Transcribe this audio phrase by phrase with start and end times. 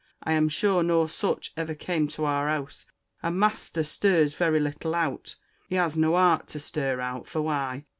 [0.23, 2.87] I am shure no sitch ever came to our house.
[3.21, 5.35] And master sturs very little out.
[5.69, 7.27] He has no harte to stur out.
[7.27, 7.85] For why?